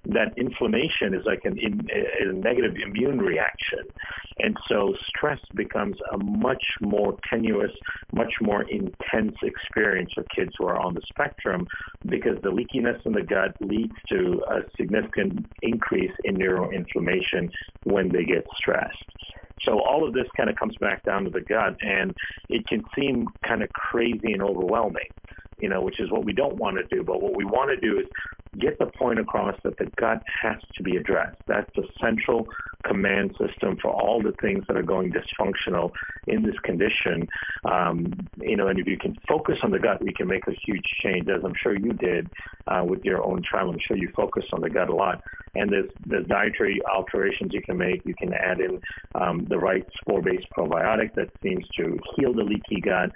[0.05, 3.79] That inflammation is like an, a negative immune reaction.
[4.39, 7.71] And so stress becomes a much more tenuous,
[8.13, 11.67] much more intense experience for kids who are on the spectrum
[12.05, 17.51] because the leakiness in the gut leads to a significant increase in neuroinflammation
[17.83, 19.03] when they get stressed.
[19.63, 22.15] So all of this kind of comes back down to the gut, and
[22.47, 25.09] it can seem kind of crazy and overwhelming,
[25.60, 27.04] you know, which is what we don't want to do.
[27.04, 28.06] But what we want to do is
[28.58, 31.38] get the point across that the gut has to be addressed.
[31.48, 32.48] That's the central
[32.86, 35.91] command system for all the things that are going dysfunctional
[36.28, 37.28] in this condition.
[37.65, 40.54] Um, you know, and if you can focus on the gut, we can make a
[40.65, 42.30] huge change, as I'm sure you did
[42.67, 43.74] uh, with your own child.
[43.74, 45.22] I'm sure you focus on the gut a lot.
[45.56, 48.06] And there's, there's dietary alterations you can make.
[48.06, 48.82] You can add in
[49.15, 53.12] um, the right spore-based probiotic that seems to heal the leaky gut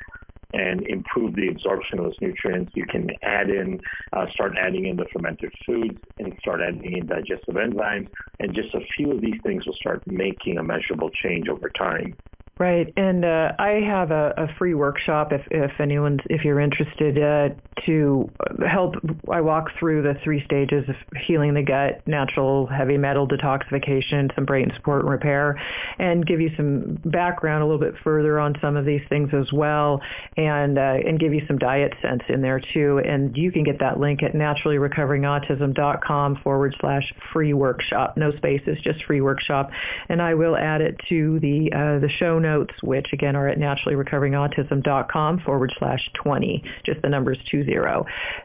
[0.54, 2.72] and improve the absorption of those nutrients.
[2.76, 3.82] You can add in,
[4.14, 8.08] uh, start adding in the fermented foods and start adding in digestive enzymes.
[8.40, 12.16] And just a few of these things will start making a measurable change over time.
[12.60, 17.18] Right, and uh, I have a, a, free workshop if if anyone's if you're interested
[17.18, 17.50] uh,
[17.88, 18.30] to
[18.70, 18.94] help.
[19.32, 20.94] I walk through the three stages of
[21.26, 25.60] healing the gut, natural heavy metal detoxification, some brain support and repair,
[25.98, 29.52] and give you some background a little bit further on some of these things as
[29.52, 30.00] well,
[30.38, 33.02] and uh, and give you some diet sense in there too.
[33.04, 38.16] And you can get that link at naturallyrecoveringautism.com forward slash free workshop.
[38.16, 39.72] No spaces, just free workshop,
[40.08, 43.58] and I will add it to the uh, the show notes, which again are at
[43.58, 46.64] naturallyrecoveringautism.com forward slash 20.
[46.86, 47.64] Just the numbers 20.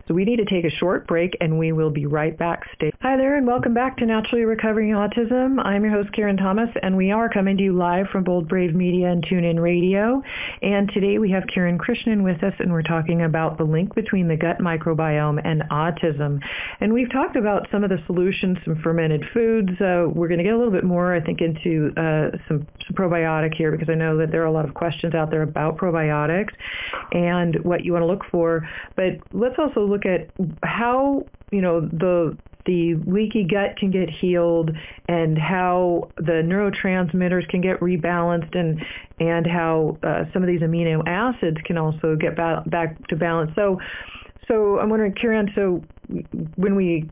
[0.06, 2.62] So we need to take a short break and we will be right back.
[2.74, 2.90] Stay.
[3.02, 5.62] Hi there and welcome back to Naturally Recovering Autism.
[5.62, 8.74] I'm your host Karen Thomas and we are coming to you live from Bold Brave
[8.74, 10.22] Media and TuneIn Radio.
[10.62, 14.28] And today we have Kiran Krishnan with us and we're talking about the link between
[14.28, 16.40] the gut microbiome and autism.
[16.80, 19.70] And we've talked about some of the solutions, some fermented foods.
[19.80, 22.94] Uh, we're going to get a little bit more, I think, into uh, some, some
[22.94, 25.76] probiotic here because I know that there are a lot of questions out there about
[25.76, 26.52] probiotics
[27.12, 28.68] and what you want to look for.
[28.96, 30.30] But let's also look at
[30.62, 34.70] how, you know, the the leaky gut can get healed
[35.08, 38.84] and how the neurotransmitters can get rebalanced and
[39.20, 43.50] and how uh, some of these amino acids can also get ba- back to balance.
[43.54, 43.80] So
[44.48, 45.82] so I'm wondering, Kiran, so
[46.56, 47.08] when we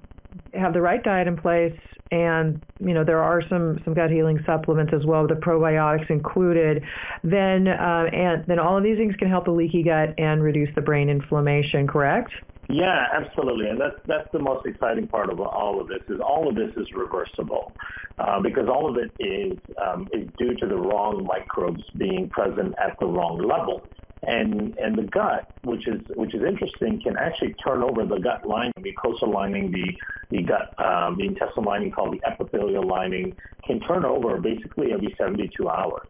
[0.59, 1.79] have the right diet in place
[2.11, 6.09] and you know there are some some gut healing supplements as well, with the probiotics
[6.11, 6.83] included.
[7.25, 10.73] Then uh, and then all of these things can help the leaky gut and reduce
[10.75, 11.87] the brain inflammation.
[11.87, 12.31] Correct?
[12.69, 16.49] Yeah, absolutely, and that's that's the most exciting part of all of this is all
[16.49, 17.73] of this is reversible,
[18.19, 22.75] uh, because all of it is um, is due to the wrong microbes being present
[22.83, 23.83] at the wrong level
[24.23, 28.47] and and the gut, which is which is interesting, can actually turn over the gut
[28.47, 29.95] lining, the mucosal lining, the
[30.31, 35.15] the gut, um, the intestinal lining called the epithelial lining, can turn over basically every
[35.19, 36.09] 72 hours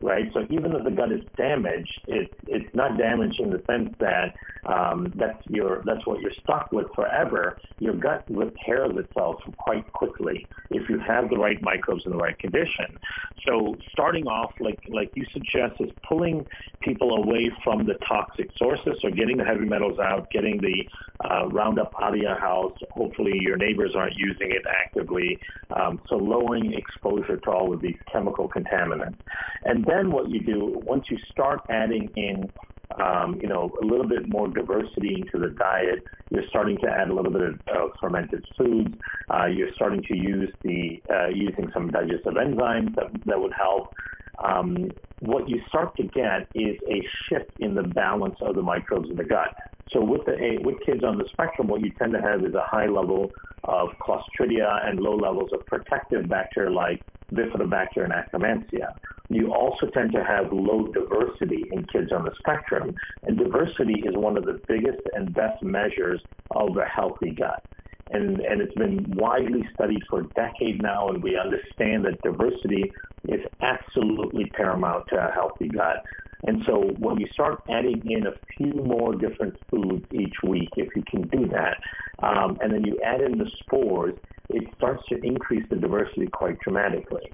[0.00, 0.30] right?
[0.32, 4.34] So even if the gut is damaged, it, it's not damaged in the sense that
[4.66, 7.58] um, that's your that's what you're stuck with forever.
[7.78, 12.38] Your gut repairs itself quite quickly if you have the right microbes in the right
[12.38, 12.98] condition.
[13.46, 16.46] So starting off, like like you suggest, is pulling
[16.80, 20.84] people away from the toxic sources, so getting the heavy metals out, getting the
[21.28, 22.76] uh, Roundup out of your house.
[22.90, 25.38] Hopefully, your neighbors aren't using it actively.
[25.70, 29.18] Um, so lowering exposure to all of these chemical contaminants,
[29.64, 32.50] and then what you do once you start adding in
[32.98, 36.02] um, you know, a little bit more diversity into the diet.
[36.30, 38.94] You're starting to add a little bit of uh, fermented foods.
[39.32, 43.94] Uh, you're starting to use the uh, using some digestive enzymes that that would help.
[44.42, 49.10] Um, what you start to get is a shift in the balance of the microbes
[49.10, 49.54] in the gut.
[49.92, 52.64] So with the with kids on the spectrum, what you tend to have is a
[52.64, 53.30] high level
[53.64, 58.94] of Clostridia and low levels of protective bacteria like Bifidobacter and Akkermansia.
[59.28, 64.16] You also tend to have low diversity in kids on the spectrum, and diversity is
[64.16, 66.20] one of the biggest and best measures
[66.50, 67.64] of a healthy gut.
[68.10, 72.92] And, and it's been widely studied for a decade now, and we understand that diversity
[73.28, 76.02] is absolutely paramount to a healthy gut.
[76.46, 80.88] And so when you start adding in a few more different foods each week, if
[80.96, 81.78] you can do that,
[82.22, 84.14] um, and then you add in the spores,
[84.48, 87.30] it starts to increase the diversity quite dramatically.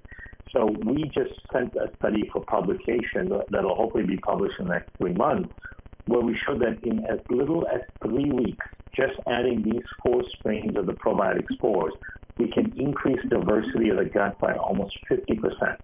[0.52, 4.90] So we just sent a study for publication that'll hopefully be published in the next
[4.98, 5.52] three months,
[6.06, 10.76] where we showed that in as little as three weeks, just adding these four strains
[10.76, 11.92] of the probiotic spores,
[12.38, 15.76] we can increase diversity of the gut by almost 50%.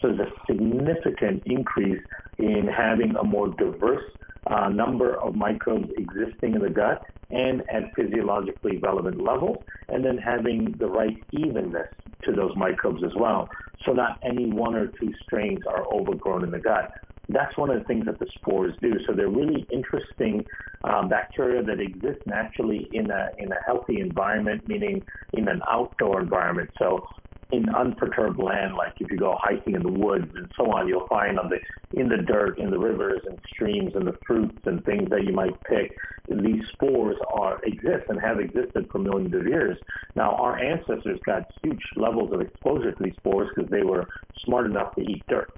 [0.00, 2.02] So there's a significant increase
[2.38, 4.04] in having a more diverse
[4.46, 10.16] uh, number of microbes existing in the gut and at physiologically relevant levels, and then
[10.16, 11.88] having the right evenness
[12.24, 13.48] to those microbes as well.
[13.84, 16.90] So not any one or two strains are overgrown in the gut.
[17.28, 18.94] That's one of the things that the spores do.
[19.06, 20.46] So they're really interesting
[20.84, 26.20] um, bacteria that exist naturally in a in a healthy environment, meaning in an outdoor
[26.22, 26.70] environment.
[26.78, 27.06] So
[27.50, 31.08] in unperturbed land, like if you go hiking in the woods and so on, you'll
[31.08, 31.58] find on the
[31.98, 35.32] in the dirt, in the rivers and streams and the fruits and things that you
[35.32, 35.96] might pick,
[36.28, 39.78] these spores are exist and have existed for millions of years.
[40.14, 44.06] Now, our ancestors got huge levels of exposure to these spores because they were
[44.44, 45.50] smart enough to eat dirt,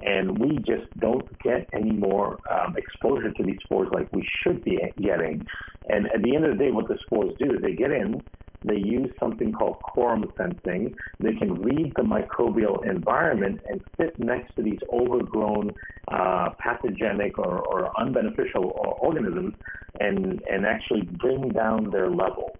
[0.00, 4.64] and we just don't get any more um, exposure to these spores like we should
[4.64, 5.46] be getting.
[5.88, 8.22] And at the end of the day, what the spores do is they get in,
[8.64, 10.94] they use something called quorum sensing.
[11.20, 15.70] They can read the microbial environment and sit next to these overgrown
[16.10, 19.54] uh, pathogenic or, or unbeneficial organisms
[20.00, 22.56] and, and actually bring down their levels.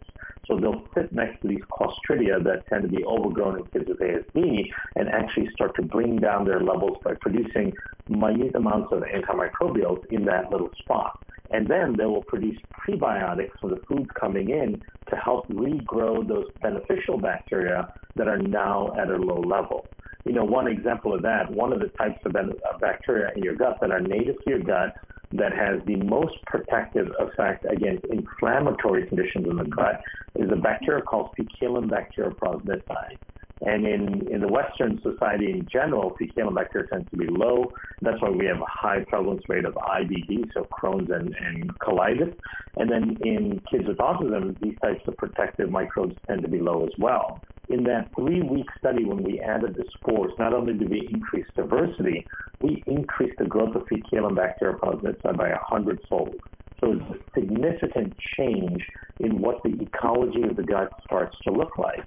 [0.46, 3.98] So they'll sit next to these Clostridia that tend to be overgrown in kids with
[3.98, 7.72] ASD and actually start to bring down their levels by producing
[8.08, 11.18] minute amounts of antimicrobials in that little spot.
[11.50, 16.46] And then they will produce prebiotics from the foods coming in to help regrow those
[16.62, 19.86] beneficial bacteria that are now at a low level.
[20.24, 22.42] You know, one example of that, one of the types of uh,
[22.80, 24.94] bacteria in your gut that are native to your gut
[25.32, 30.00] that has the most protective effect against inflammatory conditions in the gut
[30.36, 33.18] is a bacteria called Faecalibacter prausnitzii.
[33.60, 37.72] And in, in the Western society in general, Faecalibacter tends to be low.
[38.02, 42.34] That's why we have a high prevalence rate of IBD, so Crohn's and, and colitis.
[42.76, 46.84] And then in kids with autism, these types of protective microbes tend to be low
[46.84, 47.40] as well.
[47.68, 52.26] In that three-week study, when we added the spores, not only did we increase diversity,
[52.60, 56.34] we increased the growth of Faecalibacter prausnitzii by a hundredfold.
[56.80, 58.84] So it's a significant change
[59.20, 62.04] in what the ecology of the gut starts to look like.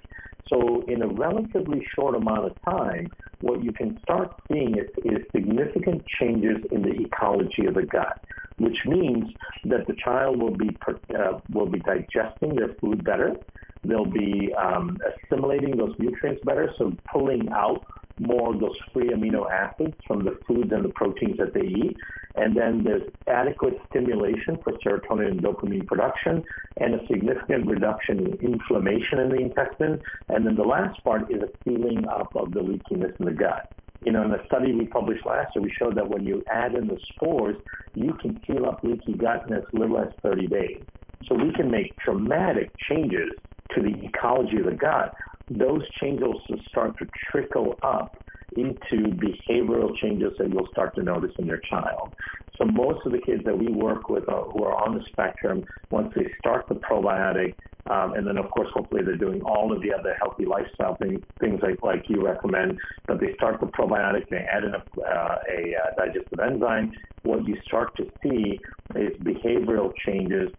[0.48, 5.18] So in a relatively short amount of time, what you can start seeing is, is
[5.32, 8.20] significant changes in the ecology of the gut,
[8.58, 9.32] which means
[9.64, 10.76] that the child will be
[11.16, 13.36] uh, will be digesting their food better.
[13.84, 17.84] They'll be um, assimilating those nutrients better, so pulling out
[18.20, 21.96] more of those free amino acids from the foods and the proteins that they eat.
[22.34, 26.44] And then there's adequate stimulation for serotonin and dopamine production
[26.76, 30.00] and a significant reduction in inflammation in the intestine.
[30.28, 33.72] And then the last part is a sealing up of the leakiness in the gut.
[34.04, 36.74] You know, in a study we published last year, we showed that when you add
[36.74, 37.56] in the spores,
[37.94, 40.82] you can seal up leaky gut in as little as 30 days.
[41.26, 43.30] So we can make dramatic changes
[43.74, 45.14] to the ecology of the gut
[45.50, 48.16] those changes will start to trickle up
[48.56, 52.14] into behavioral changes that you'll start to notice in your child.
[52.56, 55.64] So most of the kids that we work with uh, who are on the spectrum,
[55.90, 57.54] once they start the probiotic,
[57.88, 61.20] um, and then of course hopefully they're doing all of the other healthy lifestyle things,
[61.40, 65.38] things like, like you recommend, but they start the probiotic, they add in a, uh,
[65.48, 66.92] a uh, digestive enzyme,
[67.22, 68.58] what you start to see
[68.96, 70.50] is behavioral changes,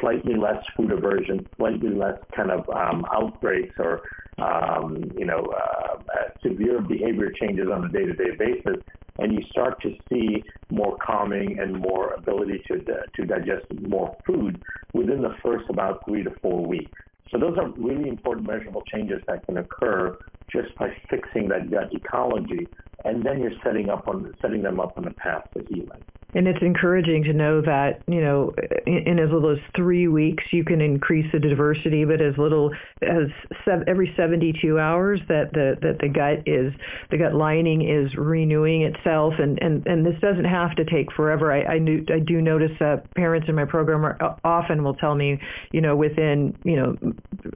[0.00, 4.02] slightly less food aversion, slightly less kind of um, outbreaks or
[4.40, 8.82] um, you know uh, uh, severe behavior changes on a day-to-day basis,
[9.18, 14.60] and you start to see more calming and more ability to to digest more food
[14.92, 16.92] within the first about three to four weeks.
[17.30, 20.18] So those are really important measurable changes that can occur
[20.50, 22.66] just by fixing that gut ecology,
[23.04, 26.02] and then you're setting up on setting them up on a path to healing.
[26.34, 28.54] And it's encouraging to know that, you know,
[28.86, 32.72] in, in as little as three weeks, you can increase the diversity, but as little
[33.02, 33.28] as
[33.64, 36.72] sev- every 72 hours that the, that the gut is,
[37.10, 39.34] the gut lining is renewing itself.
[39.38, 41.52] And, and, and this doesn't have to take forever.
[41.52, 45.14] I, I, knew, I do notice that parents in my program are, often will tell
[45.14, 45.40] me,
[45.72, 46.96] you know, within, you know,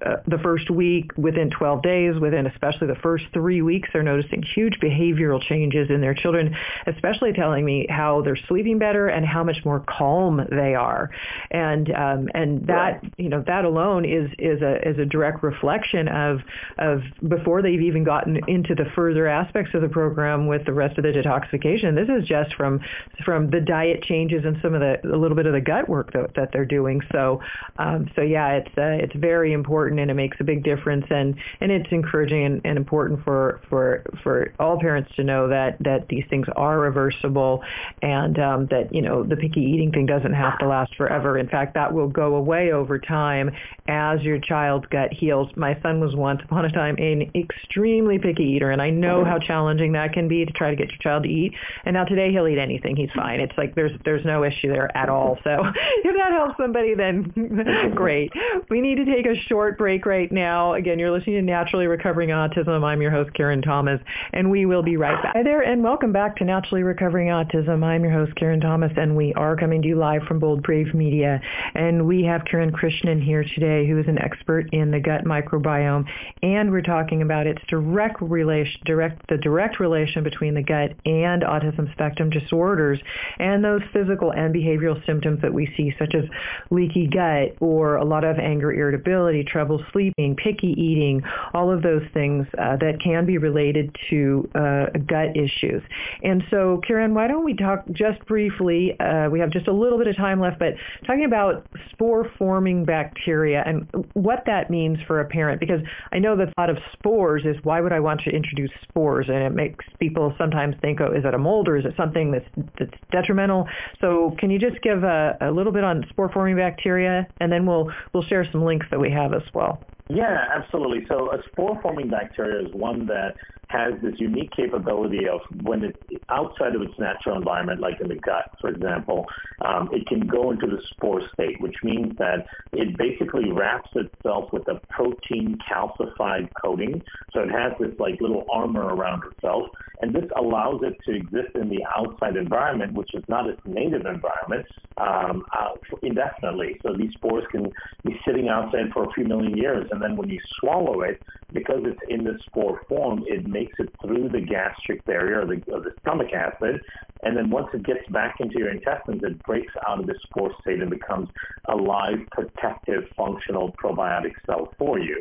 [0.05, 4.43] uh, the first week, within 12 days, within especially the first three weeks, they're noticing
[4.43, 6.57] huge behavioral changes in their children,
[6.87, 11.11] especially telling me how they're sleeping better and how much more calm they are.
[11.51, 13.15] And um, and that right.
[13.17, 16.41] you know that alone is is a is a direct reflection of
[16.79, 20.99] of before they've even gotten into the further aspects of the program with the rest
[20.99, 21.95] of the detoxification.
[21.95, 22.81] This is just from
[23.25, 26.13] from the diet changes and some of the a little bit of the gut work
[26.13, 27.01] that, that they're doing.
[27.13, 27.41] So
[27.79, 31.35] um, so yeah, it's uh, it's very important and it makes a big difference and
[31.61, 36.09] and it's encouraging and, and important for for for all parents to know that that
[36.09, 37.63] these things are reversible
[38.03, 41.39] and um, Um, that you know the picky eating thing doesn't have to last forever.
[41.39, 43.51] In fact, that will go away over time
[43.89, 45.49] as your child's gut heals.
[45.57, 49.39] My son was once upon a time an extremely picky eater, and I know how
[49.39, 51.53] challenging that can be to try to get your child to eat.
[51.85, 52.97] And now today he'll eat anything.
[52.97, 53.41] He's fine.
[53.41, 55.39] It's like there's there's no issue there at all.
[55.45, 55.51] So
[56.05, 58.33] if that helps somebody, then great.
[58.71, 60.75] We need to take a short break right now.
[60.75, 62.85] Again, you're listening to Naturally Recovering Autism.
[62.85, 64.01] I'm your host, Karen Thomas,
[64.33, 65.35] and we will be right back.
[65.37, 67.85] Hi there, and welcome back to Naturally Recovering Autism.
[67.85, 70.93] I'm your host, Karen Thomas, and we are coming to you live from Bold Brave
[70.95, 71.41] Media.
[71.75, 76.05] And we have Kiran Krishnan here today, who is an expert in the gut microbiome,
[76.43, 81.43] and we're talking about its direct relation, direct the direct relation between the gut and
[81.43, 83.01] autism spectrum disorders,
[83.39, 86.25] and those physical and behavioral symptoms that we see, such as
[86.71, 91.23] leaky gut or a lot of anger, irritability, trouble sleeping, picky eating,
[91.55, 95.83] all of those things uh, that can be related to uh, gut issues.
[96.23, 98.99] And so, Kiran, why don't we talk just briefly?
[98.99, 100.75] Uh, we have just a little bit of time left, but
[101.07, 105.81] talking about spore-forming bacteria and what that means for a parent, because
[106.11, 109.39] I know the thought of spores is why would I want to introduce spores, and
[109.39, 112.69] it makes people sometimes think, oh, is it a mold or is it something that's
[112.77, 113.69] that's detrimental?
[114.01, 117.93] So, can you just give a, a little bit on spore-forming bacteria, and then we'll
[118.13, 119.81] we'll share some links that we have as well.
[120.09, 121.07] Yeah, absolutely.
[121.09, 123.37] So a spore-forming bacteria is one that
[123.69, 125.99] has this unique capability of when it's
[126.29, 129.27] outside of its natural environment, like in the gut, for example,
[129.65, 134.53] um, it can go into the spore state, which means that it basically wraps itself
[134.53, 137.03] with a protein calcified coating.
[137.33, 139.69] So it has this like little armor around itself,
[140.01, 144.07] and this allows it to exist in the outside environment, which is not its native
[144.07, 144.67] environment,
[144.99, 145.71] um, uh,
[146.03, 146.79] indefinitely.
[146.83, 147.73] So these spores can
[148.05, 151.83] be sitting outside for a few million years and then when you swallow it, because
[151.85, 155.81] it's in the spore form, it makes it through the gastric barrier or the, or
[155.81, 156.81] the stomach acid,
[157.23, 160.53] and then once it gets back into your intestines, it breaks out of the spore
[160.61, 161.29] state and becomes
[161.69, 165.19] a live, protective, functional probiotic cell for you.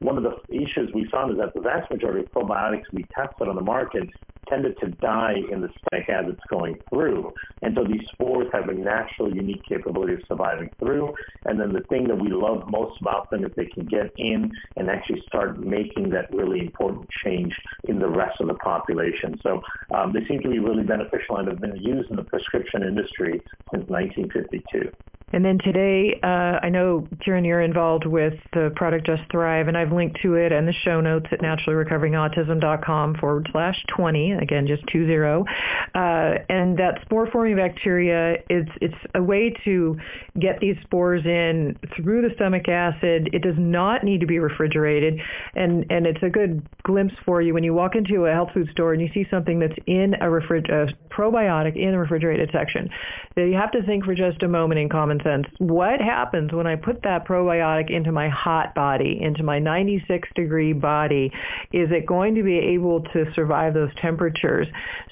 [0.00, 3.48] One of the issues we found is that the vast majority of probiotics we tested
[3.48, 4.08] on the market
[4.48, 7.32] tended to die in the stomach as it's going through.
[7.62, 11.14] And so these spores have a natural, unique capability of surviving through.
[11.44, 14.52] And then the thing that we love most about them is they can get in
[14.76, 19.38] and actually start making that really important change in the rest of the population.
[19.42, 19.62] So
[19.94, 23.42] um, they seem to be really beneficial and have been used in the prescription industry
[23.72, 24.92] since 1952.
[25.32, 29.76] And then today, uh, I know, Kiran, you're involved with the product Just Thrive, and
[29.76, 34.84] I've linked to it in the show notes at naturallyrecoveringautism.com forward slash 20, again, just
[34.86, 35.16] 20.
[35.16, 39.98] Uh, and that spore-forming bacteria, it's, it's a way to
[40.38, 43.28] get these spores in through the stomach acid.
[43.32, 45.20] It does not need to be refrigerated,
[45.56, 48.68] and, and it's a good glimpse for you when you walk into a health food
[48.70, 52.88] store and you see something that's in a, refrig- a probiotic in a refrigerated section.
[53.36, 55.54] You have to think for just a moment in common common sense.
[55.58, 60.72] What happens when I put that probiotic into my hot body, into my 96 degree
[60.72, 61.32] body?
[61.72, 64.66] Is it going to be able to survive those temperatures?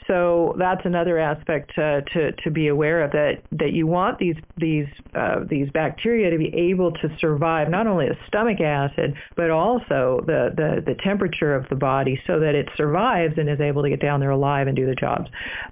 [0.07, 4.37] So that's another aspect uh, to to be aware of that that you want these
[4.59, 9.51] these uh, these bacteria to be able to survive not only the stomach acid but
[9.51, 13.83] also the, the the temperature of the body so that it survives and is able
[13.83, 15.31] to get down there alive and do the jobs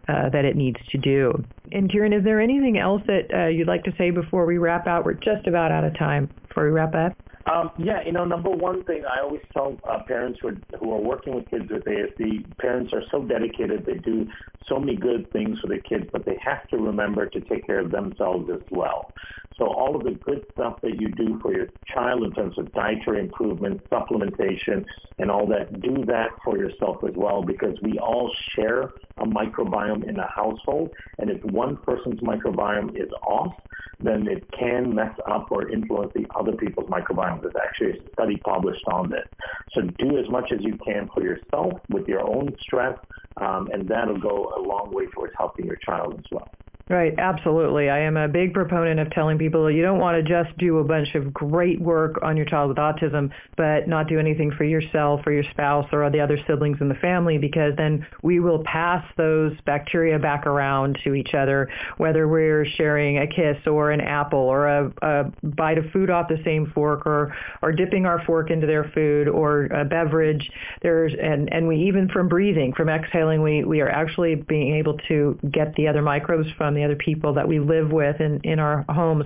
[0.09, 1.45] uh, that it needs to do.
[1.71, 4.87] And Kiran, is there anything else that uh, you'd like to say before we wrap
[4.87, 5.05] out?
[5.05, 7.13] We're just about out of time before we wrap up.
[7.51, 10.93] Um, yeah, you know, number one thing I always tell uh, parents who are, who
[10.93, 13.85] are working with kids with ASD, parents are so dedicated.
[13.85, 14.27] They do
[14.69, 17.81] so many good things for their kids, but they have to remember to take care
[17.81, 19.13] of themselves as well.
[19.59, 22.73] So all of the good stuff that you do for your child in terms of
[22.73, 24.85] dietary improvement, supplementation,
[25.19, 30.09] and all that, do that for yourself as well because we all share a microbiome
[30.09, 30.91] in a household.
[31.19, 33.55] And if one person's microbiome is off,
[34.01, 37.32] then it can mess up or influence the other people's microbiome.
[37.41, 39.27] There's actually a study published on this.
[39.73, 42.99] So do as much as you can for yourself with your own stress,
[43.41, 46.51] um, and that'll go a long way towards helping your child as well.
[46.89, 47.89] Right, absolutely.
[47.89, 50.85] I am a big proponent of telling people you don't want to just do a
[50.85, 55.21] bunch of great work on your child with autism, but not do anything for yourself
[55.25, 59.05] or your spouse or the other siblings in the family because then we will pass
[59.17, 61.69] those bacteria back around to each other,
[61.99, 66.29] whether we're sharing a kiss or an apple or a, a bite of food off
[66.29, 70.51] the same fork or, or dipping our fork into their food or a beverage.
[70.83, 74.99] There's, and, and we even from breathing, from exhaling, we, we are actually being able
[75.09, 78.41] to get the other microbes from the the other people that we live with in,
[78.43, 79.25] in our homes.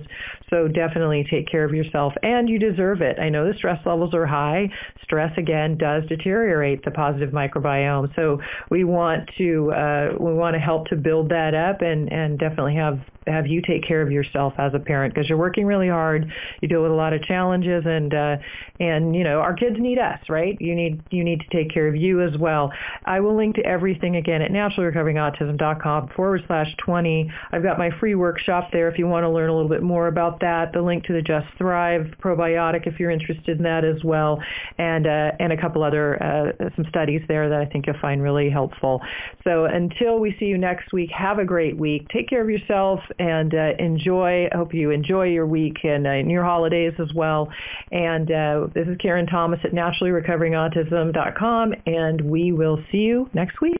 [0.49, 3.19] So definitely take care of yourself and you deserve it.
[3.19, 4.69] I know the stress levels are high.
[5.03, 8.15] Stress again does deteriorate the positive microbiome.
[8.15, 8.39] So
[8.69, 12.75] we want to uh, we want to help to build that up and, and definitely
[12.75, 16.31] have have you take care of yourself as a parent because you're working really hard.
[16.61, 18.37] You deal with a lot of challenges and uh,
[18.79, 20.57] and you know our kids need us, right?
[20.59, 22.71] You need you need to take care of you as well.
[23.05, 27.31] I will link to everything again at naturallyrecoveringautism.com forward slash 20.
[27.51, 30.07] I've got my free workshop there if you want to learn a little bit more
[30.07, 30.73] about that.
[30.73, 34.41] The link to the Just Thrive probiotic if you're interested in that as well,
[34.77, 38.21] and uh, and a couple other uh, some studies there that I think you'll find
[38.21, 39.01] really helpful.
[39.43, 42.07] So until we see you next week, have a great week.
[42.09, 44.47] Take care of yourself and uh, enjoy.
[44.51, 47.51] I hope you enjoy your week and, uh, your holidays as well.
[47.91, 53.75] And uh, this is Karen Thomas at naturallyrecoveringautism.com, and we will see you next week.